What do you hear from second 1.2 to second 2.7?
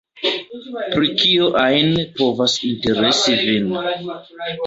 kio ajn povas